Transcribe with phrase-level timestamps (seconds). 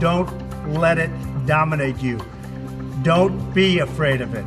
[0.00, 1.10] Don't let it
[1.46, 2.18] dominate you.
[3.02, 4.44] Don't be afraid of it.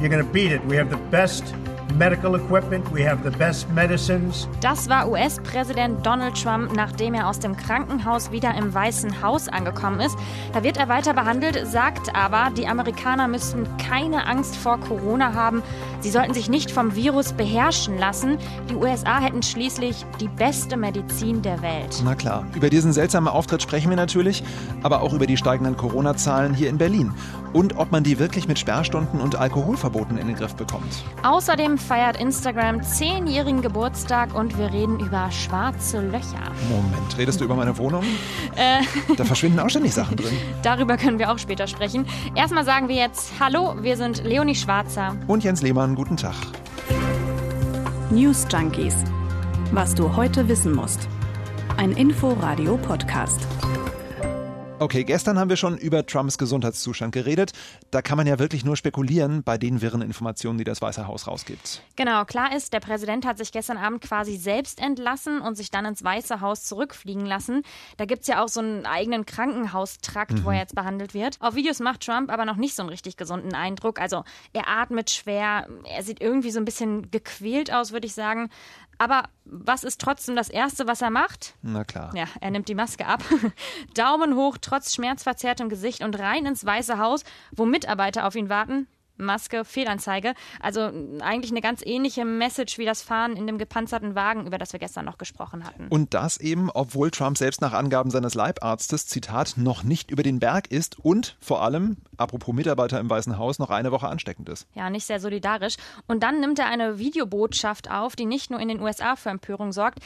[0.00, 0.64] You're going to beat it.
[0.64, 1.54] We have the best
[1.92, 4.48] medical equipment, we have the best medicines.
[4.60, 10.00] Das war US-Präsident Donald Trump, nachdem er aus dem Krankenhaus wieder im Weißen Haus angekommen
[10.00, 10.16] ist.
[10.52, 15.62] Da wird er weiter behandelt, sagt aber, die Amerikaner müssten keine Angst vor Corona haben.
[16.00, 18.38] Sie sollten sich nicht vom Virus beherrschen lassen.
[18.68, 22.02] Die USA hätten schließlich die beste Medizin der Welt.
[22.04, 24.42] Na klar, über diesen seltsamen Auftritt sprechen wir natürlich,
[24.82, 27.12] aber auch über die steigenden Corona-Zahlen hier in Berlin
[27.52, 31.04] und ob man die wirklich mit Sperrstunden und Alkoholverboten in den Griff bekommt.
[31.22, 36.52] Außerdem feiert Instagram zehnjährigen Geburtstag und wir reden über schwarze Löcher.
[36.68, 38.04] Moment, redest du über meine Wohnung?
[38.56, 38.82] Äh.
[39.16, 40.36] Da verschwinden auch ständig Sachen drin.
[40.62, 42.06] Darüber können wir auch später sprechen.
[42.34, 45.16] Erstmal sagen wir jetzt Hallo, wir sind Leonie Schwarzer.
[45.26, 46.34] Und Jens Lehmann, guten Tag.
[48.10, 48.96] News Junkies.
[49.72, 51.08] Was du heute wissen musst.
[51.76, 53.46] Ein Info-Radio-Podcast.
[54.80, 57.52] Okay, gestern haben wir schon über Trumps Gesundheitszustand geredet.
[57.90, 61.26] Da kann man ja wirklich nur spekulieren bei den wirren Informationen, die das Weiße Haus
[61.26, 61.82] rausgibt.
[61.96, 65.84] Genau, klar ist, der Präsident hat sich gestern Abend quasi selbst entlassen und sich dann
[65.84, 67.62] ins Weiße Haus zurückfliegen lassen.
[67.98, 70.44] Da gibt es ja auch so einen eigenen Krankenhaustrakt, mhm.
[70.46, 71.36] wo er jetzt behandelt wird.
[71.40, 74.00] Auf Videos macht Trump aber noch nicht so einen richtig gesunden Eindruck.
[74.00, 78.48] Also er atmet schwer, er sieht irgendwie so ein bisschen gequält aus, würde ich sagen.
[79.00, 81.54] Aber was ist trotzdem das Erste, was er macht?
[81.62, 82.14] Na klar.
[82.14, 83.24] Ja, er nimmt die Maske ab.
[83.94, 88.88] Daumen hoch, trotz schmerzverzerrtem Gesicht und rein ins Weiße Haus, wo Mitarbeiter auf ihn warten.
[89.20, 90.34] Maske, Fehlanzeige.
[90.60, 90.90] Also
[91.20, 94.80] eigentlich eine ganz ähnliche Message wie das Fahren in dem gepanzerten Wagen, über das wir
[94.80, 95.88] gestern noch gesprochen hatten.
[95.88, 100.40] Und das eben, obwohl Trump selbst nach Angaben seines Leibarztes, Zitat, noch nicht über den
[100.40, 104.66] Berg ist und vor allem, apropos Mitarbeiter im Weißen Haus, noch eine Woche ansteckend ist.
[104.74, 105.76] Ja, nicht sehr solidarisch.
[106.06, 109.72] Und dann nimmt er eine Videobotschaft auf, die nicht nur in den USA für Empörung
[109.72, 110.00] sorgt.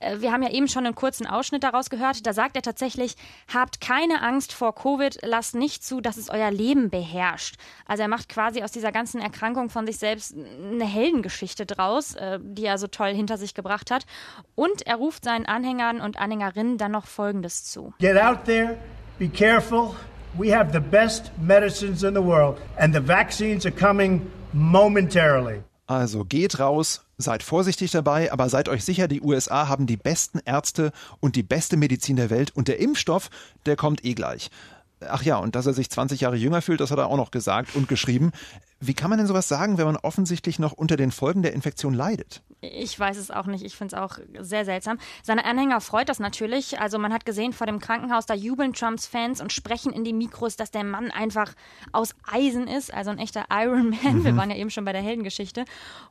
[0.00, 2.26] Äh, wir haben ja eben schon einen kurzen Ausschnitt daraus gehört.
[2.26, 3.14] Da sagt er tatsächlich,
[3.52, 7.56] habt keine Angst vor Covid, lasst nicht zu, dass es euer Leben beherrscht.
[7.86, 12.38] Also er macht quasi aus dieser ganzen Erkrankung von sich selbst eine Heldengeschichte draus, äh,
[12.42, 14.06] die er so toll hinter sich gebracht hat.
[14.54, 17.94] Und er ruft seinen Anhängern und Anhängerinnen dann noch Folgendes zu.
[17.98, 18.78] Get out there,
[19.18, 19.94] be careful.
[20.38, 25.62] We have the best medicines in the world and the vaccines are coming momentarily.
[25.90, 30.38] Also geht raus, seid vorsichtig dabei, aber seid euch sicher, die USA haben die besten
[30.44, 33.28] Ärzte und die beste Medizin der Welt und der Impfstoff,
[33.66, 34.52] der kommt eh gleich.
[35.00, 37.32] Ach ja, und dass er sich 20 Jahre jünger fühlt, das hat er auch noch
[37.32, 38.30] gesagt und geschrieben.
[38.78, 41.92] Wie kann man denn sowas sagen, wenn man offensichtlich noch unter den Folgen der Infektion
[41.92, 42.40] leidet?
[42.60, 43.64] Ich weiß es auch nicht.
[43.64, 44.98] Ich finde es auch sehr seltsam.
[45.22, 46.78] Seine Anhänger freut das natürlich.
[46.78, 50.12] Also man hat gesehen vor dem Krankenhaus, da jubeln Trumps Fans und sprechen in die
[50.12, 51.54] Mikros, dass der Mann einfach
[51.92, 54.18] aus Eisen ist, also ein echter Iron Man.
[54.18, 54.24] Mhm.
[54.24, 55.64] Wir waren ja eben schon bei der Heldengeschichte.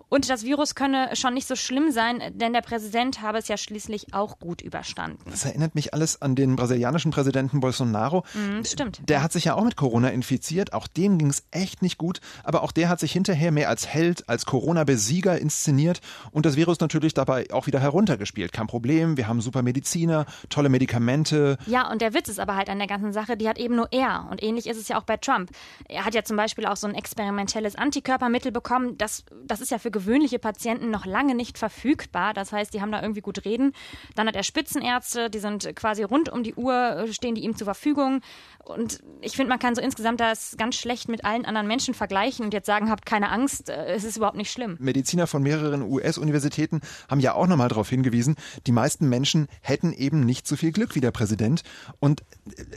[0.10, 3.58] Und das Virus könne schon nicht so schlimm sein, denn der Präsident habe es ja
[3.58, 5.30] schließlich auch gut überstanden.
[5.30, 8.24] Das erinnert mich alles an den brasilianischen Präsidenten Bolsonaro.
[8.34, 9.02] Mhm, stimmt.
[9.08, 10.74] Der hat sich ja auch mit Corona infiziert.
[10.74, 12.22] Auch dem ging es echt nicht gut.
[12.44, 16.02] Aber auch der hat sich hinterher mehr als Held, als Corona-Besieger inszeniert
[16.32, 18.54] und das Virus natürlich dabei auch wieder heruntergespielt.
[18.54, 21.58] Kein Problem, wir haben super Mediziner, tolle Medikamente.
[21.66, 23.88] Ja, und der Witz ist aber halt an der ganzen Sache, die hat eben nur
[23.92, 24.28] er.
[24.32, 25.52] Und ähnlich ist es ja auch bei Trump.
[25.88, 28.98] Er hat ja zum Beispiel auch so ein experimentelles Antikörpermittel bekommen.
[28.98, 32.34] Das, das ist ja für gewöhnliche Patienten noch lange nicht verfügbar.
[32.34, 33.74] Das heißt, die haben da irgendwie gut reden.
[34.16, 37.66] Dann hat er Spitzenärzte, die sind quasi rund um die Uhr, stehen die ihm zur
[37.66, 38.22] Verfügung.
[38.66, 42.46] Und ich finde, man kann so insgesamt das ganz schlecht mit allen anderen Menschen vergleichen
[42.46, 44.78] und jetzt sagen, habt keine Angst, äh, es ist überhaupt nicht schlimm.
[44.80, 45.82] Mediziner von mehreren
[46.30, 48.36] US-Universitäten haben ja auch nochmal darauf hingewiesen,
[48.68, 51.64] die meisten Menschen hätten eben nicht so viel Glück wie der Präsident.
[52.00, 52.24] Und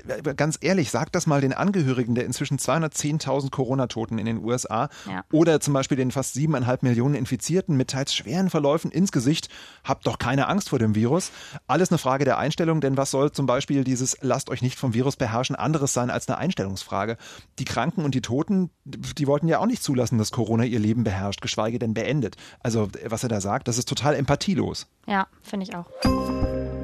[0.08, 4.88] äh, ganz ehrlich, sagt das mal den Angehörigen der inzwischen 210.000 Corona-Toten in den USA
[5.08, 5.24] ja.
[5.32, 9.48] oder zum Beispiel den fast siebeneinhalb Millionen Infizierten mit teils schweren Verläufen ins Gesicht.
[9.84, 11.30] Habt doch keine Angst vor dem Virus.
[11.66, 14.94] Alles eine Frage der Einstellung, denn was soll zum Beispiel dieses Lasst euch nicht vom
[14.94, 17.16] Virus beherrschen anderes sein als eine Einstellungsfrage?
[17.58, 21.04] Die Kranken und die Toten, die wollten ja auch nicht zulassen, dass Corona ihr Leben
[21.04, 22.36] beherrscht, geschweige denn beendet.
[22.60, 24.86] Also, was er da sagt, das ist total empathielos.
[25.06, 25.86] Ja, finde ich auch.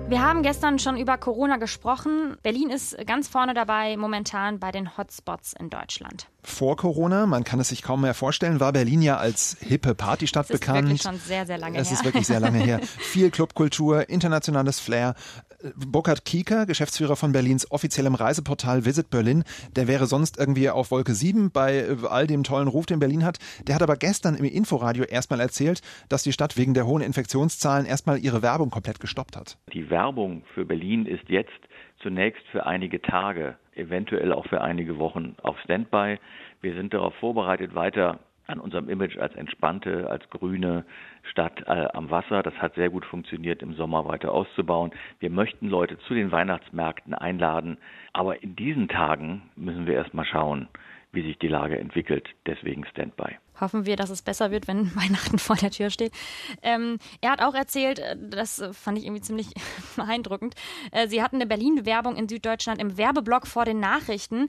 [0.09, 2.39] Wir haben gestern schon über Corona gesprochen.
[2.43, 6.29] Berlin ist ganz vorne dabei momentan bei den Hotspots in Deutschland.
[6.43, 10.49] Vor Corona, man kann es sich kaum mehr vorstellen, war Berlin ja als hippe Partystadt
[10.49, 10.79] das bekannt.
[10.79, 11.99] Ist wirklich schon sehr, sehr lange es her.
[11.99, 12.81] ist wirklich sehr lange her.
[12.99, 15.15] Viel Clubkultur, internationales Flair.
[15.75, 19.43] Burkhard Kieker, Geschäftsführer von Berlins offiziellem Reiseportal Visit Berlin,
[19.75, 23.39] der wäre sonst irgendwie auf Wolke 7 bei all dem tollen Ruf, den Berlin hat.
[23.67, 27.87] Der hat aber gestern im Inforadio erstmal erzählt, dass die Stadt wegen der hohen Infektionszahlen
[27.87, 29.59] erstmal ihre Werbung komplett gestoppt hat.
[29.73, 31.51] Die Werbung für Berlin ist jetzt
[32.03, 36.19] zunächst für einige Tage, eventuell auch für einige Wochen auf Standby.
[36.61, 40.85] Wir sind darauf vorbereitet, weiter an unserem Image als entspannte, als grüne
[41.23, 42.43] Stadt äh, am Wasser.
[42.43, 44.91] Das hat sehr gut funktioniert, im Sommer weiter auszubauen.
[45.21, 47.79] Wir möchten Leute zu den Weihnachtsmärkten einladen,
[48.13, 50.69] aber in diesen Tagen müssen wir erst mal schauen,
[51.13, 52.29] wie sich die Lage entwickelt.
[52.47, 53.37] Deswegen Standby.
[53.61, 56.13] Hoffen wir, dass es besser wird, wenn Weihnachten vor der Tür steht.
[56.63, 59.49] Ähm, er hat auch erzählt, äh, das fand ich irgendwie ziemlich
[59.97, 60.55] beeindruckend,
[60.93, 64.49] äh, sie hatten eine Berlin-Werbung in Süddeutschland im Werbeblock vor den Nachrichten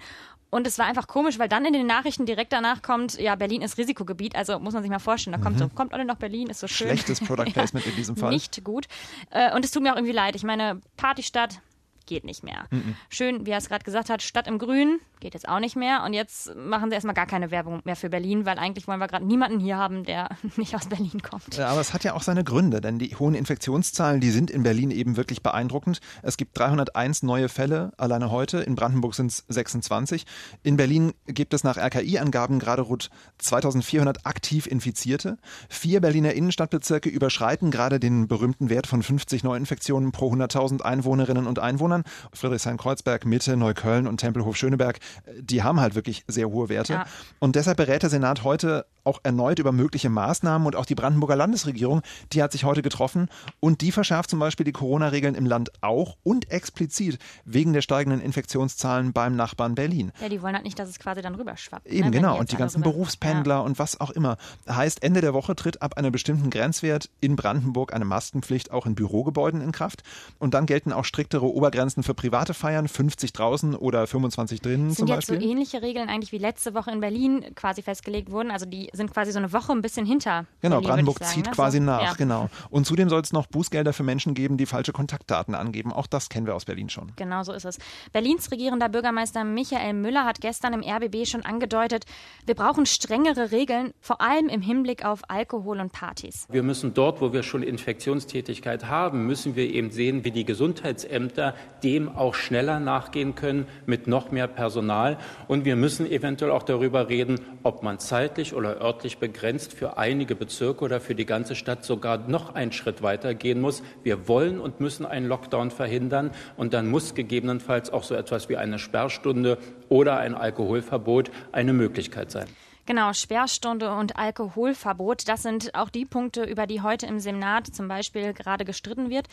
[0.51, 3.61] und es war einfach komisch, weil dann in den Nachrichten direkt danach kommt, ja, Berlin
[3.61, 4.35] ist Risikogebiet.
[4.35, 5.59] Also muss man sich mal vorstellen, da kommt mhm.
[5.59, 6.87] so, kommt alle nach Berlin, ist so schön.
[6.87, 8.31] Schlechtes Product Placement ja, in diesem Fall.
[8.31, 8.87] Nicht gut.
[9.29, 10.35] Äh, und es tut mir auch irgendwie leid.
[10.35, 11.61] Ich meine, Partystadt,
[12.09, 12.65] geht nicht mehr.
[12.71, 12.95] Mhm.
[13.09, 16.03] Schön, wie er es gerade gesagt hat, Stadt im Grün geht jetzt auch nicht mehr.
[16.03, 19.07] Und jetzt machen sie erstmal gar keine Werbung mehr für Berlin, weil eigentlich wollen wir
[19.07, 21.55] gerade niemanden hier haben, der nicht aus Berlin kommt.
[21.55, 24.63] Ja, aber es hat ja auch seine Gründe, denn die hohen Infektionszahlen, die sind in
[24.63, 25.99] Berlin eben wirklich beeindruckend.
[26.23, 28.59] Es gibt 301 neue Fälle alleine heute.
[28.59, 30.25] In Brandenburg sind es 26.
[30.63, 35.37] In Berlin gibt es nach RKI-Angaben gerade rund 2400 aktiv Infizierte.
[35.69, 41.59] Vier Berliner Innenstadtbezirke überschreiten gerade den berühmten Wert von 50 Neuinfektionen pro 100.000 Einwohnerinnen und
[41.59, 41.98] Einwohnern.
[42.33, 44.99] Friedrichshain-Kreuzberg, Mitte, Neukölln und Tempelhof-Schöneberg,
[45.39, 46.93] die haben halt wirklich sehr hohe Werte.
[46.93, 47.05] Ja.
[47.39, 51.35] Und deshalb berät der Senat heute auch erneut über mögliche Maßnahmen und auch die Brandenburger
[51.35, 52.01] Landesregierung,
[52.31, 53.29] die hat sich heute getroffen
[53.59, 58.21] und die verschärft zum Beispiel die Corona-Regeln im Land auch und explizit wegen der steigenden
[58.21, 60.11] Infektionszahlen beim Nachbarn Berlin.
[60.21, 61.87] Ja, die wollen halt nicht, dass es quasi dann rüberschwappt.
[61.87, 62.37] Eben, ne, genau.
[62.37, 63.61] Und die ganzen Berufspendler ja.
[63.61, 64.37] und was auch immer.
[64.69, 68.95] Heißt, Ende der Woche tritt ab einem bestimmten Grenzwert in Brandenburg eine Maskenpflicht auch in
[68.95, 70.03] Bürogebäuden in Kraft.
[70.37, 75.07] Und dann gelten auch striktere Obergrenzen für private Feiern, 50 draußen oder 25 drinnen zum
[75.07, 75.35] Beispiel.
[75.35, 78.51] Sind jetzt so ähnliche Regeln eigentlich wie letzte Woche in Berlin quasi festgelegt wurden?
[78.51, 80.45] Also die sind quasi so eine Woche ein bisschen hinter.
[80.61, 81.51] Genau, Berlin, Brandenburg sagen, zieht ne?
[81.51, 82.13] quasi so, nach, ja.
[82.13, 82.49] genau.
[82.69, 85.93] Und zudem soll es noch Bußgelder für Menschen geben, die falsche Kontaktdaten angeben.
[85.93, 87.11] Auch das kennen wir aus Berlin schon.
[87.15, 87.77] Genau so ist es.
[88.11, 92.05] Berlins regierender Bürgermeister Michael Müller hat gestern im RBB schon angedeutet,
[92.45, 96.45] wir brauchen strengere Regeln, vor allem im Hinblick auf Alkohol und Partys.
[96.49, 101.55] Wir müssen dort, wo wir schon Infektionstätigkeit haben, müssen wir eben sehen, wie die Gesundheitsämter
[101.83, 105.17] dem auch schneller nachgehen können mit noch mehr Personal.
[105.47, 110.35] Und wir müssen eventuell auch darüber reden, ob man zeitlich oder örtlich begrenzt für einige
[110.35, 113.83] Bezirke oder für die ganze Stadt sogar noch einen Schritt weiter gehen muss.
[114.03, 118.57] Wir wollen und müssen einen Lockdown verhindern und dann muss gegebenenfalls auch so etwas wie
[118.57, 119.57] eine Sperrstunde
[119.89, 122.47] oder ein Alkoholverbot eine Möglichkeit sein.
[122.89, 127.87] Genau, Sperrstunde und Alkoholverbot, das sind auch die Punkte, über die heute im Senat zum
[127.87, 129.27] Beispiel gerade gestritten wird.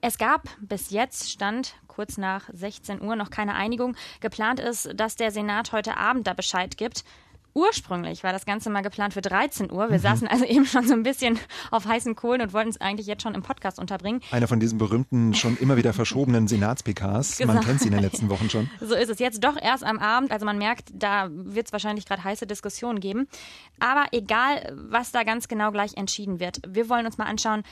[0.00, 3.96] Es gab bis jetzt, stand kurz nach 16 Uhr, noch keine Einigung.
[4.20, 7.02] Geplant ist, dass der Senat heute Abend da Bescheid gibt.
[7.54, 9.90] Ursprünglich war das Ganze mal geplant für 13 Uhr.
[9.90, 10.02] Wir mhm.
[10.02, 11.38] saßen also eben schon so ein bisschen
[11.70, 14.20] auf heißen Kohlen und wollten es eigentlich jetzt schon im Podcast unterbringen.
[14.30, 17.44] Einer von diesen berühmten, schon immer wieder verschobenen Senats-PKs.
[17.44, 18.70] Man kennt sie in den letzten Wochen schon.
[18.80, 20.30] So ist es jetzt doch erst am Abend.
[20.30, 23.28] Also man merkt, da wird es wahrscheinlich gerade heiße Diskussionen geben.
[23.78, 27.62] Aber egal, was da ganz genau gleich entschieden wird, wir wollen uns mal anschauen,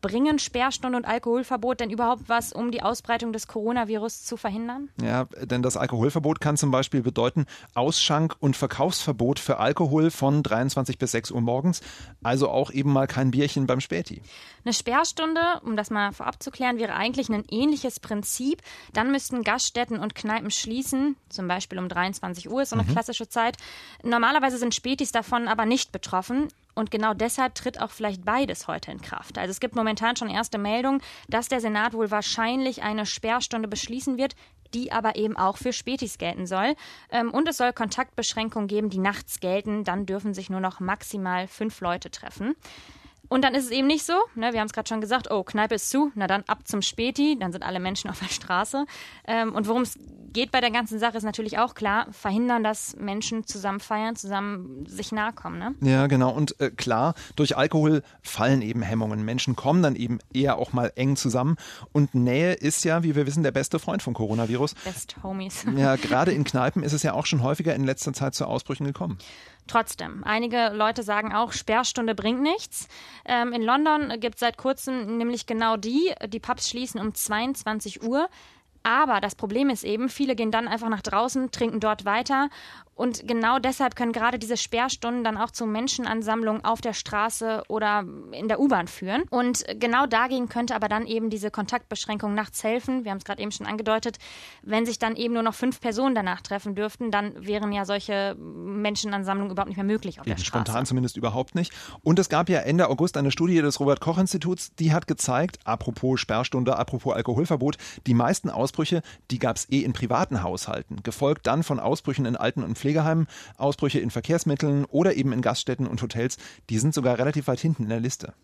[0.00, 4.90] Bringen Sperrstunde und Alkoholverbot denn überhaupt was, um die Ausbreitung des Coronavirus zu verhindern?
[5.02, 10.98] Ja, denn das Alkoholverbot kann zum Beispiel bedeuten Ausschank- und Verkaufsverbot für Alkohol von 23
[10.98, 11.80] bis 6 Uhr morgens,
[12.22, 14.22] also auch eben mal kein Bierchen beim Späti.
[14.64, 18.62] Eine Sperrstunde, um das mal vorab zu klären, wäre eigentlich ein ähnliches Prinzip.
[18.92, 22.92] Dann müssten Gaststätten und Kneipen schließen, zum Beispiel um 23 Uhr ist so eine mhm.
[22.92, 23.56] klassische Zeit.
[24.02, 26.48] Normalerweise sind Spätis davon aber nicht betroffen.
[26.74, 29.38] Und genau deshalb tritt auch vielleicht beides heute in Kraft.
[29.38, 34.18] Also es gibt momentan schon erste Meldungen, dass der Senat wohl wahrscheinlich eine Sperrstunde beschließen
[34.18, 34.34] wird,
[34.74, 36.74] die aber eben auch für Spätis gelten soll.
[37.10, 39.84] Ähm, und es soll Kontaktbeschränkungen geben, die nachts gelten.
[39.84, 42.56] Dann dürfen sich nur noch maximal fünf Leute treffen.
[43.28, 45.42] Und dann ist es eben nicht so, ne, wir haben es gerade schon gesagt, oh,
[45.42, 48.86] Kneipe ist zu, na dann ab zum Späti, dann sind alle Menschen auf der Straße.
[49.26, 49.98] Ähm, und worum es
[50.34, 54.84] geht bei der ganzen Sache ist natürlich auch klar, verhindern, dass Menschen zusammen feiern, zusammen
[54.86, 55.58] sich nahe kommen.
[55.58, 55.74] Ne?
[55.80, 56.32] Ja, genau.
[56.32, 59.24] Und äh, klar, durch Alkohol fallen eben Hemmungen.
[59.24, 61.56] Menschen kommen dann eben eher auch mal eng zusammen.
[61.92, 64.74] Und Nähe ist ja, wie wir wissen, der beste Freund vom Coronavirus.
[64.84, 65.64] Best Homies.
[65.76, 68.86] Ja, gerade in Kneipen ist es ja auch schon häufiger in letzter Zeit zu Ausbrüchen
[68.86, 69.18] gekommen.
[69.66, 72.86] Trotzdem, einige Leute sagen auch, Sperrstunde bringt nichts.
[73.24, 76.12] Ähm, in London gibt es seit kurzem nämlich genau die.
[76.26, 78.28] Die Pubs schließen um 22 Uhr.
[78.82, 82.50] Aber das Problem ist eben, viele gehen dann einfach nach draußen, trinken dort weiter
[82.94, 88.04] und genau deshalb können gerade diese Sperrstunden dann auch zu Menschenansammlungen auf der Straße oder
[88.32, 89.22] in der U-Bahn führen.
[89.30, 93.04] Und genau dagegen könnte aber dann eben diese Kontaktbeschränkung nachts helfen.
[93.04, 94.18] Wir haben es gerade eben schon angedeutet.
[94.62, 98.34] Wenn sich dann eben nur noch fünf Personen danach treffen dürften, dann wären ja solche
[98.36, 100.64] Menschenansammlungen überhaupt nicht mehr möglich auf eben, der Straße.
[100.64, 101.72] Spontan zumindest überhaupt nicht.
[102.02, 106.76] Und es gab ja Ende August eine Studie des Robert-Koch-Instituts, die hat gezeigt, apropos Sperrstunde,
[106.76, 111.62] apropos Alkoholverbot, die meisten Aus Ausbrüche, die gab es eh in privaten Haushalten, gefolgt dann
[111.62, 116.36] von Ausbrüchen in Alten- und Pflegeheimen, Ausbrüche in Verkehrsmitteln oder eben in Gaststätten und Hotels.
[116.68, 118.34] Die sind sogar relativ weit hinten in der Liste.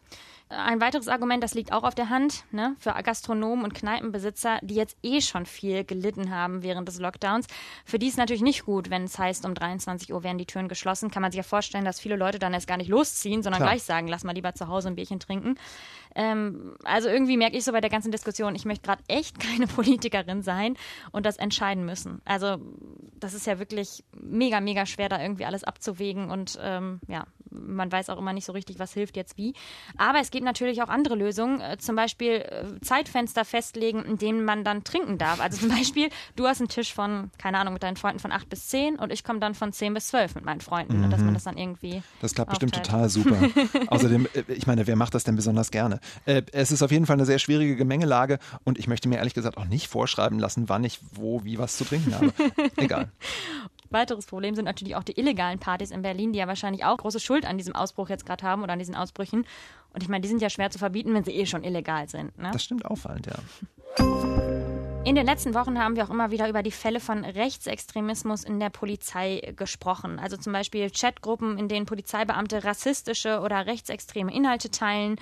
[0.51, 4.75] Ein weiteres Argument, das liegt auch auf der Hand, ne, für Gastronomen und Kneipenbesitzer, die
[4.75, 7.47] jetzt eh schon viel gelitten haben während des Lockdowns.
[7.85, 10.67] Für die ist natürlich nicht gut, wenn es heißt, um 23 Uhr werden die Türen
[10.67, 11.09] geschlossen.
[11.09, 13.71] Kann man sich ja vorstellen, dass viele Leute dann erst gar nicht losziehen, sondern Klar.
[13.71, 15.55] gleich sagen, lass mal lieber zu Hause ein Bierchen trinken.
[16.17, 19.69] Ähm, also irgendwie merke ich so bei der ganzen Diskussion, ich möchte gerade echt keine
[19.69, 20.77] Politikerin sein
[21.13, 22.23] und das entscheiden müssen.
[22.25, 22.57] Also
[23.21, 27.91] das ist ja wirklich mega, mega schwer, da irgendwie alles abzuwägen und ähm, ja, man
[27.91, 29.55] weiß auch immer nicht so richtig, was hilft jetzt wie.
[29.97, 34.45] Aber es gibt natürlich auch andere Lösungen, äh, zum Beispiel äh, Zeitfenster festlegen, in denen
[34.45, 35.41] man dann trinken darf.
[35.41, 38.49] Also zum Beispiel, du hast einen Tisch von, keine Ahnung, mit deinen Freunden von 8
[38.49, 40.99] bis 10 und ich komme dann von 10 bis 12 mit meinen Freunden.
[40.99, 41.05] Mhm.
[41.05, 42.03] Und dass man das dann irgendwie.
[42.21, 42.73] Das klappt aufteilt.
[42.73, 43.39] bestimmt total super.
[43.89, 46.01] Außerdem, äh, ich meine, wer macht das denn besonders gerne?
[46.25, 49.57] Es ist auf jeden Fall eine sehr schwierige Gemengelage und ich möchte mir ehrlich gesagt
[49.57, 52.33] auch nicht vorschreiben lassen, wann ich wo, wie was zu trinken habe.
[52.77, 53.11] Egal.
[53.91, 57.19] Weiteres Problem sind natürlich auch die illegalen Partys in Berlin, die ja wahrscheinlich auch große
[57.19, 59.45] Schuld an diesem Ausbruch jetzt gerade haben oder an diesen Ausbrüchen.
[59.93, 62.39] Und ich meine, die sind ja schwer zu verbieten, wenn sie eh schon illegal sind.
[62.39, 62.51] Ne?
[62.53, 63.35] Das stimmt auffallend, ja.
[65.03, 68.61] In den letzten Wochen haben wir auch immer wieder über die Fälle von Rechtsextremismus in
[68.61, 70.21] der Polizei gesprochen.
[70.21, 75.17] Also zum Beispiel Chatgruppen, in denen Polizeibeamte rassistische oder rechtsextreme Inhalte teilen,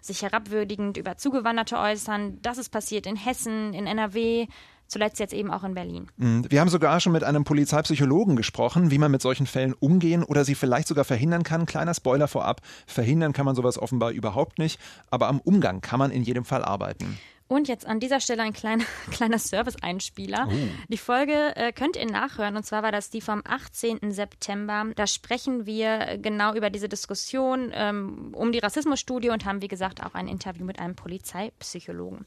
[0.00, 2.40] sich herabwürdigend über Zugewanderte äußern.
[2.42, 4.46] Das ist passiert in Hessen, in NRW,
[4.86, 6.08] Zuletzt jetzt eben auch in Berlin.
[6.16, 6.44] Mhm.
[6.48, 10.44] Wir haben sogar schon mit einem Polizeipsychologen gesprochen, wie man mit solchen Fällen umgehen oder
[10.44, 11.66] sie vielleicht sogar verhindern kann.
[11.66, 14.78] Kleiner Spoiler vorab, verhindern kann man sowas offenbar überhaupt nicht,
[15.10, 17.18] aber am Umgang kann man in jedem Fall arbeiten.
[17.52, 20.48] Und jetzt an dieser Stelle ein kleiner, kleiner Service-Einspieler.
[20.48, 20.54] Oh.
[20.88, 24.10] Die Folge äh, könnt ihr nachhören und zwar war das die vom 18.
[24.10, 24.86] September.
[24.96, 30.02] Da sprechen wir genau über diese Diskussion ähm, um die Rassismusstudie und haben, wie gesagt,
[30.02, 32.24] auch ein Interview mit einem Polizeipsychologen.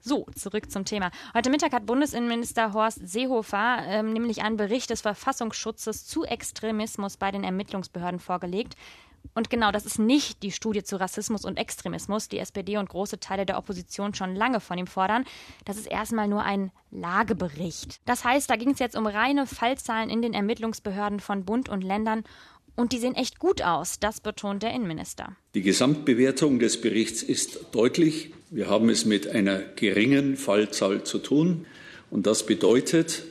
[0.00, 1.10] So, zurück zum Thema.
[1.34, 7.32] Heute Mittag hat Bundesinnenminister Horst Seehofer ähm, nämlich einen Bericht des Verfassungsschutzes zu Extremismus bei
[7.32, 8.76] den Ermittlungsbehörden vorgelegt.
[9.34, 13.20] Und genau, das ist nicht die Studie zu Rassismus und Extremismus, die SPD und große
[13.20, 15.24] Teile der Opposition schon lange von ihm fordern.
[15.64, 18.00] Das ist erstmal nur ein Lagebericht.
[18.04, 21.82] Das heißt, da ging es jetzt um reine Fallzahlen in den Ermittlungsbehörden von Bund und
[21.82, 22.24] Ländern
[22.78, 25.34] und die sehen echt gut aus, das betont der Innenminister.
[25.54, 28.32] Die Gesamtbewertung des Berichts ist deutlich.
[28.50, 31.66] Wir haben es mit einer geringen Fallzahl zu tun.
[32.10, 33.24] Und das bedeutet,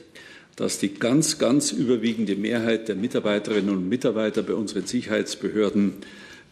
[0.58, 5.94] dass die ganz, ganz überwiegende Mehrheit der Mitarbeiterinnen und Mitarbeiter bei unseren Sicherheitsbehörden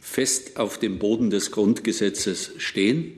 [0.00, 3.14] fest auf dem Boden des Grundgesetzes stehen.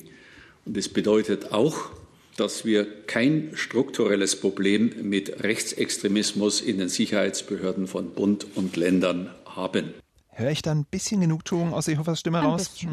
[0.64, 1.90] Und es bedeutet auch,
[2.38, 9.92] dass wir kein strukturelles Problem mit Rechtsextremismus in den Sicherheitsbehörden von Bund und Ländern haben.
[10.38, 12.71] Höre ich da ein bisschen Genugtuung aus Seehofers Stimme raus?
[12.78, 12.90] Hm.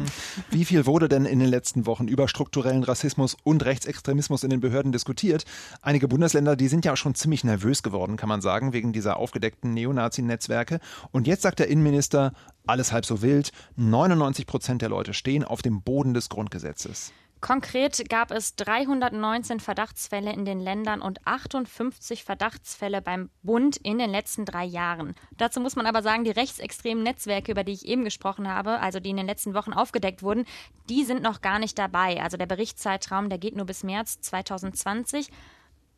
[0.50, 4.58] Wie viel wurde denn in den letzten Wochen über strukturellen Rassismus und Rechtsextremismus in den
[4.58, 5.44] Behörden diskutiert?
[5.80, 9.18] Einige Bundesländer, die sind ja auch schon ziemlich nervös geworden, kann man sagen, wegen dieser
[9.18, 10.80] aufgedeckten Neonazi-Netzwerke.
[11.12, 12.32] Und jetzt sagt der Innenminister,
[12.66, 17.12] alles halb so wild, 99 Prozent der Leute stehen auf dem Boden des Grundgesetzes.
[17.40, 24.10] Konkret gab es 319 Verdachtsfälle in den Ländern und 58 Verdachtsfälle beim Bund in den
[24.10, 25.14] letzten drei Jahren.
[25.36, 29.00] Dazu muss man aber sagen, die rechtsextremen Netzwerke, über die ich eben gesprochen habe, also
[29.00, 30.46] die in den letzten Wochen aufgedeckt wurden,
[30.88, 32.22] die sind noch gar nicht dabei.
[32.22, 35.30] Also der Berichtszeitraum, der geht nur bis März 2020.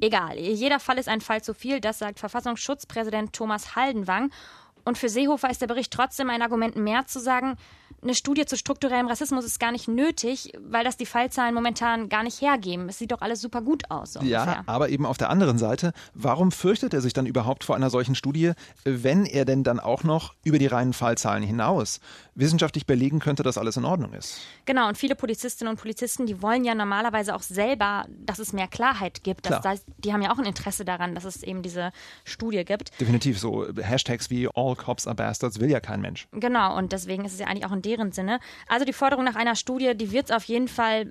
[0.01, 4.31] Egal, jeder Fall ist ein Fall zu viel, das sagt Verfassungsschutzpräsident Thomas Haldenwang.
[4.89, 7.59] Und für Seehofer ist der Bericht trotzdem ein Argument mehr zu sagen,
[8.01, 12.23] eine Studie zu strukturellem Rassismus ist gar nicht nötig, weil das die Fallzahlen momentan gar
[12.23, 12.89] nicht hergeben.
[12.89, 14.13] Es sieht doch alles super gut aus.
[14.13, 14.63] So ja, ungefähr.
[14.67, 18.15] aber eben auf der anderen Seite, warum fürchtet er sich dann überhaupt vor einer solchen
[18.15, 18.53] Studie,
[18.85, 22.01] wenn er denn dann auch noch über die reinen Fallzahlen hinaus
[22.37, 24.39] wissenschaftlich belegen könnte, dass alles in Ordnung ist?
[24.65, 28.69] Genau, und viele Polizistinnen und Polizisten, die wollen ja normalerweise auch selber, dass es mehr
[28.69, 29.43] Klarheit gibt.
[29.47, 29.61] Klar.
[29.61, 31.91] Das, die haben ja auch ein Interesse daran, dass es eben diese
[32.25, 32.93] Studie gibt.
[33.01, 33.67] Definitiv so.
[33.77, 36.27] Hashtags wie All Cops are Bastards will ja kein Mensch.
[36.33, 38.41] Genau, und deswegen ist es ja eigentlich auch ein deren Sinne.
[38.69, 41.07] Also die Forderung nach einer Studie, die wird es auf jeden Fall,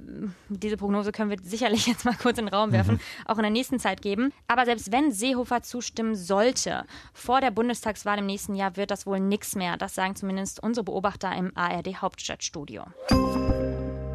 [0.49, 2.99] diese Prognose können wir sicherlich jetzt mal kurz in den Raum werfen, mhm.
[3.25, 4.33] auch in der nächsten Zeit geben.
[4.47, 9.19] Aber selbst wenn Seehofer zustimmen sollte, vor der Bundestagswahl im nächsten Jahr wird das wohl
[9.19, 9.77] nichts mehr.
[9.77, 12.83] Das sagen zumindest unsere Beobachter im ARD Hauptstadtstudio.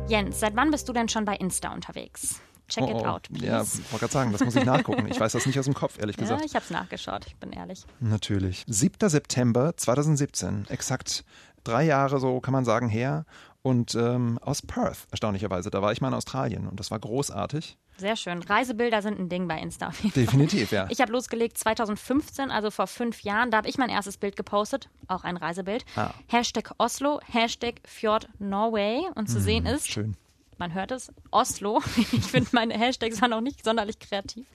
[0.08, 2.40] Jens, seit wann bist du denn schon bei Insta unterwegs?
[2.68, 3.06] Check oh, it oh.
[3.06, 3.46] out, please.
[3.46, 5.06] Ja, wollte gerade sagen, das muss ich nachgucken.
[5.08, 6.40] Ich weiß das nicht aus dem Kopf, ehrlich gesagt.
[6.40, 7.84] Ja, ich habe es nachgeschaut, ich bin ehrlich.
[8.00, 8.64] Natürlich.
[8.66, 9.08] 7.
[9.08, 11.24] September 2017, exakt
[11.64, 13.24] drei Jahre, so kann man sagen, her.
[13.62, 15.70] Und ähm, aus Perth, erstaunlicherweise.
[15.70, 17.78] Da war ich mal in Australien und das war großartig.
[17.96, 18.42] Sehr schön.
[18.42, 19.92] Reisebilder sind ein Ding bei Insta.
[20.16, 20.86] Definitiv, ja.
[20.88, 23.52] Ich habe losgelegt 2015, also vor fünf Jahren.
[23.52, 25.84] Da habe ich mein erstes Bild gepostet, auch ein Reisebild.
[25.94, 26.10] Ah.
[26.26, 29.02] Hashtag Oslo, Hashtag Fjord Norway.
[29.14, 30.16] Und zu mm, sehen ist, schön
[30.58, 31.82] man hört es, Oslo.
[32.12, 34.46] Ich finde, meine Hashtags waren auch nicht sonderlich kreativ.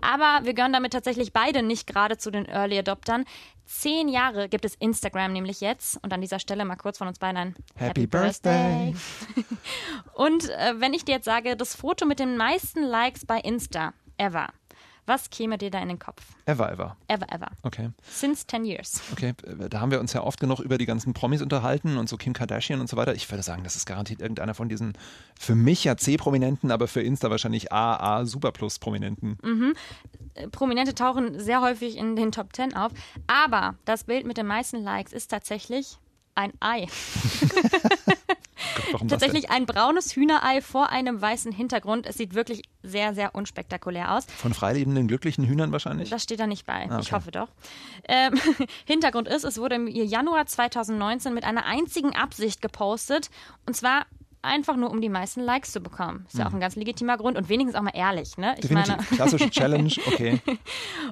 [0.00, 3.24] Aber wir gehören damit tatsächlich beide nicht gerade zu den Early Adoptern.
[3.64, 6.02] Zehn Jahre gibt es Instagram nämlich jetzt.
[6.02, 8.92] Und an dieser Stelle mal kurz von uns beiden ein Happy, Happy Birthday.
[8.92, 9.44] Birthday.
[10.14, 13.92] Und äh, wenn ich dir jetzt sage, das Foto mit den meisten Likes bei Insta
[14.18, 14.48] ever,
[15.06, 16.22] was käme dir da in den Kopf?
[16.44, 16.96] Ever, ever.
[17.08, 17.48] Ever, ever.
[17.62, 17.90] Okay.
[18.08, 19.00] Since 10 years.
[19.12, 19.34] Okay,
[19.70, 22.32] da haben wir uns ja oft genug über die ganzen Promis unterhalten und so Kim
[22.32, 23.14] Kardashian und so weiter.
[23.14, 24.94] Ich würde sagen, das ist garantiert irgendeiner von diesen
[25.38, 29.38] für mich ja C-Prominenten, aber für Insta wahrscheinlich AA Superplus Prominenten.
[29.42, 29.74] Mhm.
[30.50, 32.92] Prominente tauchen sehr häufig in den Top 10 auf,
[33.26, 35.98] aber das Bild mit den meisten Likes ist tatsächlich
[36.34, 36.86] ein Ei.
[38.92, 42.06] Warum Tatsächlich ein braunes Hühnerei vor einem weißen Hintergrund.
[42.06, 44.26] Es sieht wirklich sehr, sehr unspektakulär aus.
[44.26, 46.10] Von freilebenden, glücklichen Hühnern wahrscheinlich?
[46.10, 46.86] Das steht da nicht bei.
[46.88, 47.00] Ah, okay.
[47.00, 47.48] Ich hoffe doch.
[48.08, 48.34] Ähm,
[48.84, 53.30] Hintergrund ist, es wurde im Januar 2019 mit einer einzigen Absicht gepostet.
[53.66, 54.06] Und zwar
[54.46, 56.24] einfach nur um die meisten Likes zu bekommen.
[56.26, 56.50] Ist ja mhm.
[56.50, 58.54] auch ein ganz legitimer Grund und wenigstens auch mal ehrlich, ne?
[58.54, 58.96] Ich Definitiv.
[58.96, 60.40] meine, klassische Challenge, okay.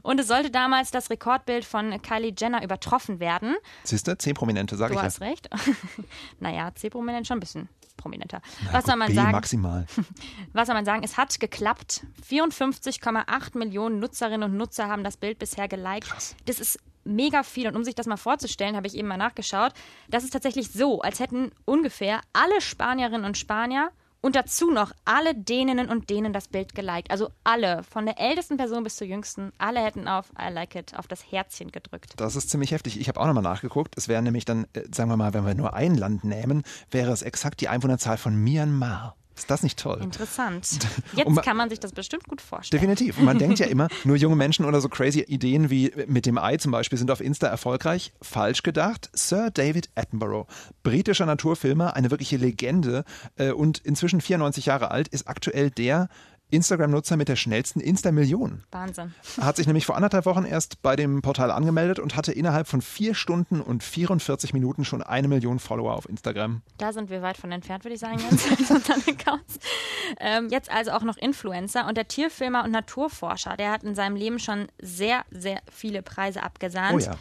[0.02, 3.56] und es sollte damals das Rekordbild von Kylie Jenner übertroffen werden.
[3.82, 5.48] Siehst du, C-Prominente, sage ich Du hast recht.
[6.40, 8.40] naja, C-Prominent schon ein bisschen prominenter.
[8.64, 9.32] Na, Was soll man B sagen?
[9.32, 9.86] maximal.
[10.52, 11.02] Was soll man sagen?
[11.04, 12.06] Es hat geklappt.
[12.28, 16.08] 54,8 Millionen Nutzerinnen und Nutzer haben das Bild bisher geliked.
[16.08, 16.36] Krass.
[16.44, 17.68] Das ist mega viel.
[17.68, 19.72] Und um sich das mal vorzustellen, habe ich eben mal nachgeschaut.
[20.08, 23.90] Das ist tatsächlich so, als hätten ungefähr alle Spanierinnen und Spanier
[24.24, 27.10] und dazu noch alle Däninnen und Dänen das Bild geliked.
[27.10, 30.96] Also alle, von der ältesten Person bis zur jüngsten, alle hätten auf I like it,
[30.96, 32.14] auf das Herzchen gedrückt.
[32.16, 32.98] Das ist ziemlich heftig.
[32.98, 33.98] Ich habe auch nochmal nachgeguckt.
[33.98, 37.12] Es wäre nämlich dann, äh, sagen wir mal, wenn wir nur ein Land nehmen, wäre
[37.12, 39.14] es exakt die Einwohnerzahl von Myanmar.
[39.36, 39.98] Ist das nicht toll?
[40.00, 40.78] Interessant.
[41.14, 42.80] Jetzt man, kann man sich das bestimmt gut vorstellen.
[42.80, 43.18] Definitiv.
[43.18, 46.56] Man denkt ja immer, nur junge Menschen oder so crazy Ideen wie mit dem Ei
[46.56, 48.12] zum Beispiel sind auf Insta erfolgreich.
[48.22, 49.10] Falsch gedacht.
[49.12, 50.46] Sir David Attenborough,
[50.82, 53.04] britischer Naturfilmer, eine wirkliche Legende
[53.36, 56.08] äh, und inzwischen 94 Jahre alt, ist aktuell der
[56.54, 58.62] Instagram-Nutzer mit der schnellsten Insta-Million.
[58.70, 59.14] Wahnsinn.
[59.40, 62.80] Hat sich nämlich vor anderthalb Wochen erst bei dem Portal angemeldet und hatte innerhalb von
[62.80, 66.62] vier Stunden und 44 Minuten schon eine Million Follower auf Instagram.
[66.78, 68.48] Da sind wir weit von entfernt, würde ich sagen, jetzt.
[70.20, 74.16] ähm, jetzt also auch noch Influencer und der Tierfilmer und Naturforscher, der hat in seinem
[74.16, 76.94] Leben schon sehr, sehr viele Preise abgesahnt.
[76.94, 77.16] Oh ja.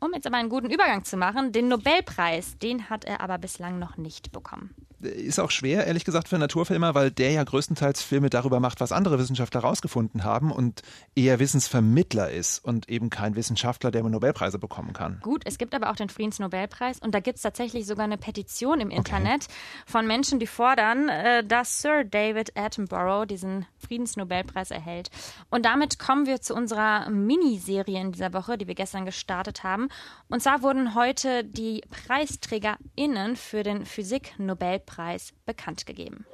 [0.00, 3.80] Um jetzt aber einen guten Übergang zu machen, den Nobelpreis, den hat er aber bislang
[3.80, 8.02] noch nicht bekommen ist auch schwer, ehrlich gesagt, für einen Naturfilmer, weil der ja größtenteils
[8.02, 10.82] Filme darüber macht, was andere Wissenschaftler herausgefunden haben und
[11.14, 15.20] eher Wissensvermittler ist und eben kein Wissenschaftler, der Nobelpreise bekommen kann.
[15.22, 18.80] Gut, es gibt aber auch den Friedensnobelpreis und da gibt es tatsächlich sogar eine Petition
[18.80, 19.54] im Internet okay.
[19.86, 25.10] von Menschen, die fordern, äh, dass Sir David Attenborough diesen Friedensnobelpreis erhält.
[25.50, 29.88] Und damit kommen wir zu unserer Miniserie in dieser Woche, die wir gestern gestartet haben.
[30.28, 36.24] Und zwar wurden heute die PreisträgerInnen für den Physik-Nobelpreis Nobelpreis bekannt gegeben.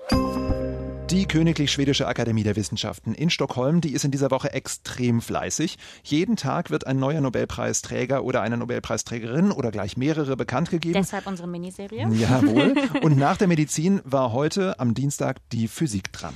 [1.10, 5.76] Die Königlich Schwedische Akademie der Wissenschaften in Stockholm, die ist in dieser Woche extrem fleißig.
[6.02, 10.94] Jeden Tag wird ein neuer Nobelpreisträger oder eine Nobelpreisträgerin oder gleich mehrere bekannt gegeben.
[10.94, 12.08] Deshalb unsere Miniserie.
[12.10, 12.74] Jawohl.
[13.02, 16.34] Und nach der Medizin war heute am Dienstag die Physik dran.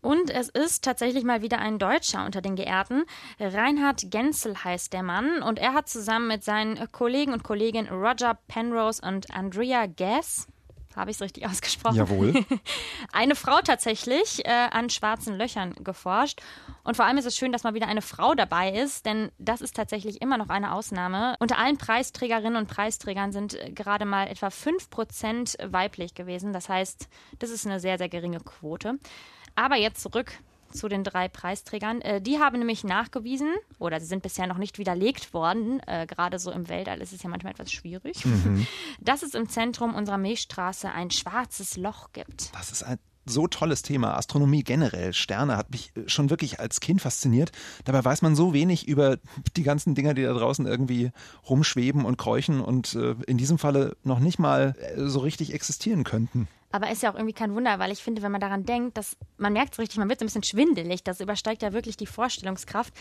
[0.00, 3.04] Und es ist tatsächlich mal wieder ein Deutscher unter den Geehrten.
[3.40, 8.38] Reinhard Genzel heißt der Mann und er hat zusammen mit seinen Kollegen und Kolleginnen Roger
[8.46, 10.46] Penrose und Andrea Gass
[10.96, 11.96] habe ich es richtig ausgesprochen?
[11.96, 12.44] Jawohl.
[13.12, 16.40] eine Frau tatsächlich äh, an schwarzen Löchern geforscht.
[16.82, 19.60] Und vor allem ist es schön, dass mal wieder eine Frau dabei ist, denn das
[19.60, 21.36] ist tatsächlich immer noch eine Ausnahme.
[21.40, 26.52] Unter allen Preisträgerinnen und Preisträgern sind äh, gerade mal etwa 5% weiblich gewesen.
[26.52, 28.98] Das heißt, das ist eine sehr, sehr geringe Quote.
[29.56, 30.32] Aber jetzt zurück
[30.74, 32.00] zu den drei Preisträgern.
[32.00, 36.38] Äh, die haben nämlich nachgewiesen, oder sie sind bisher noch nicht widerlegt worden, äh, gerade
[36.38, 38.66] so im Weltall ist es ja manchmal etwas schwierig, mhm.
[39.00, 42.54] dass es im Zentrum unserer Milchstraße ein schwarzes Loch gibt.
[42.54, 44.16] Das ist ein so tolles Thema.
[44.16, 47.52] Astronomie generell, Sterne hat mich äh, schon wirklich als Kind fasziniert.
[47.84, 49.18] Dabei weiß man so wenig über
[49.56, 51.10] die ganzen Dinger, die da draußen irgendwie
[51.48, 56.04] rumschweben und kräuchen und äh, in diesem Falle noch nicht mal äh, so richtig existieren
[56.04, 56.48] könnten.
[56.74, 59.16] Aber ist ja auch irgendwie kein Wunder, weil ich finde, wenn man daran denkt, dass
[59.36, 62.06] man merkt es richtig, man wird so ein bisschen schwindelig, das übersteigt ja wirklich die
[62.06, 62.92] Vorstellungskraft.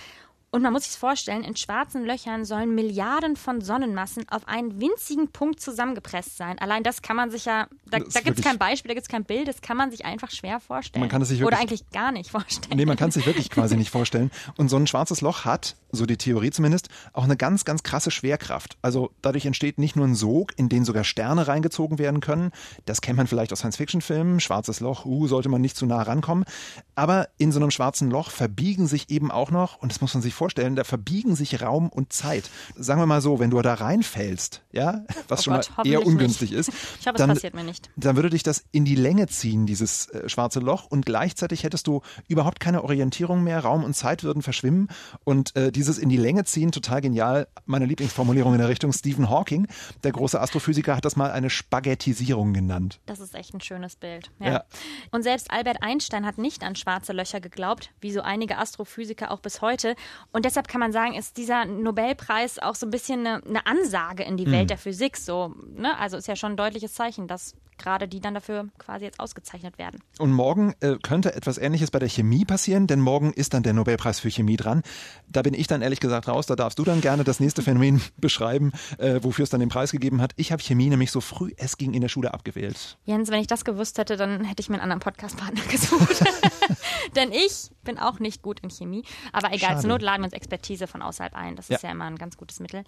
[0.54, 5.30] Und man muss sich vorstellen, in schwarzen Löchern sollen Milliarden von Sonnenmassen auf einen winzigen
[5.30, 6.60] Punkt zusammengepresst sein.
[6.60, 9.10] Allein das kann man sich ja, da, da gibt es kein Beispiel, da gibt es
[9.10, 11.02] kein Bild, das kann man sich einfach schwer vorstellen.
[11.02, 12.78] Man kann es sich wirklich, Oder eigentlich gar nicht vorstellen.
[12.78, 14.30] Nee, man kann es sich wirklich quasi nicht vorstellen.
[14.56, 18.12] Und so ein schwarzes Loch hat, so die Theorie zumindest, auch eine ganz, ganz krasse
[18.12, 18.78] Schwerkraft.
[18.84, 22.52] Also dadurch entsteht nicht nur ein Sog, in den sogar Sterne reingezogen werden können.
[22.86, 24.40] Das kennt man vielleicht aus Science-Fiction-Filmen.
[24.40, 26.46] Schwarzes Loch, uh, sollte man nicht zu nah rankommen.
[26.94, 30.22] Aber in so einem schwarzen Loch verbiegen sich eben auch noch, und das muss man
[30.22, 32.50] sich vorstellen, vorstellen, da verbiegen sich Raum und Zeit.
[32.76, 36.06] Sagen wir mal so, wenn du da reinfällst, ja, was Oh schon Gott, mal eher
[36.06, 36.60] ungünstig nicht.
[36.60, 37.90] ist, Ich hoffe, es dann, passiert mir nicht.
[37.96, 41.88] dann würde dich das in die Länge ziehen, dieses äh, schwarze Loch, und gleichzeitig hättest
[41.88, 44.90] du überhaupt keine Orientierung mehr, Raum und Zeit würden verschwimmen
[45.24, 49.30] und äh, dieses in die Länge ziehen, total genial, meine Lieblingsformulierung in der Richtung Stephen
[49.30, 49.68] Hawking,
[50.04, 53.00] der große Astrophysiker, hat das mal eine Spaghettisierung genannt.
[53.06, 54.30] Das ist echt ein schönes Bild.
[54.40, 54.52] Ja.
[54.52, 54.64] Ja.
[55.12, 59.40] Und selbst Albert Einstein hat nicht an schwarze Löcher geglaubt, wie so einige Astrophysiker auch
[59.40, 59.96] bis heute.
[60.34, 64.24] Und deshalb kann man sagen, ist dieser Nobelpreis auch so ein bisschen eine, eine Ansage
[64.24, 65.16] in die Welt der Physik.
[65.16, 65.98] So, ne?
[66.00, 69.78] Also ist ja schon ein deutliches Zeichen, dass gerade die dann dafür quasi jetzt ausgezeichnet
[69.78, 70.00] werden.
[70.20, 73.74] Und morgen äh, könnte etwas Ähnliches bei der Chemie passieren, denn morgen ist dann der
[73.74, 74.84] Nobelpreis für Chemie dran.
[75.28, 76.46] Da bin ich dann ehrlich gesagt raus.
[76.46, 79.92] Da darfst du dann gerne das nächste Phänomen beschreiben, äh, wofür es dann den Preis
[79.92, 80.32] gegeben hat.
[80.36, 82.98] Ich habe Chemie nämlich so früh es ging in der Schule abgewählt.
[83.06, 86.24] Jens, wenn ich das gewusst hätte, dann hätte ich mir einen anderen Podcast-Partner gesucht.
[87.16, 89.04] Denn ich bin auch nicht gut in Chemie.
[89.32, 89.82] Aber egal, Schade.
[89.82, 91.56] zur Not laden wir uns Expertise von außerhalb ein.
[91.56, 91.90] Das ist Ja.
[91.90, 92.84] ja immer ein ganz gutes Mittel.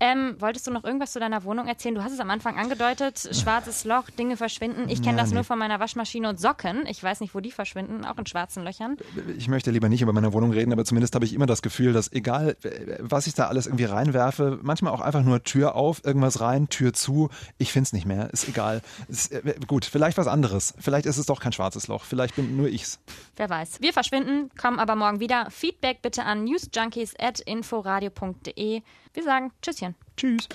[0.00, 1.94] Ähm, wolltest du noch irgendwas zu deiner Wohnung erzählen?
[1.94, 4.88] Du hast es am Anfang angedeutet, schwarzes Loch, Dinge verschwinden.
[4.88, 5.36] Ich kenne Ja, das nee.
[5.36, 6.86] nur von meiner Waschmaschine und Socken.
[6.86, 8.96] Ich weiß nicht, wo die verschwinden, auch in schwarzen Löchern.
[9.36, 11.92] Ich möchte lieber nicht über meine Wohnung reden, aber zumindest habe ich immer das Gefühl,
[11.92, 16.04] dass egal, äh, was ich da alles irgendwie reinwerfe, manchmal auch einfach nur Tür auf,
[16.04, 18.82] irgendwas rein, Tür zu, ich finde es nicht mehr, ist egal.
[19.08, 20.74] Ist, äh, gut, vielleicht was anderes.
[20.78, 23.00] Vielleicht ist es doch kein schwarzes Loch, vielleicht bin nur ich's.
[23.36, 23.80] Wer weiß.
[23.80, 25.50] Wir verschwinden, kommen aber morgen wieder.
[25.50, 28.82] Feedback bitte an newsjunkies.inforadio.de.
[29.12, 29.94] Wir sagen Tschüsschen.
[30.16, 30.48] Tschüss.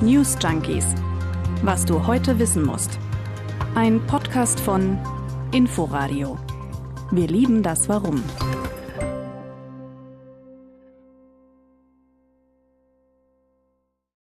[0.00, 0.86] News Junkies.
[1.62, 2.98] Was du heute wissen musst.
[3.74, 4.98] Ein Podcast von
[5.52, 6.38] Inforadio.
[7.10, 8.22] Wir lieben das Warum.